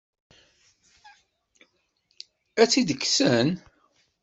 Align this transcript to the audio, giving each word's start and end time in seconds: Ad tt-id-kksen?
Ad 2.61 2.67
tt-id-kksen? 2.69 3.49